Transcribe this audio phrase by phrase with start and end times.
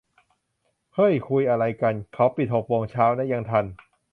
[0.95, 1.95] เฮ้ย คุยอะไรกัน!
[2.13, 3.65] เขาปิดหกโมงเช้านะ ยังทัน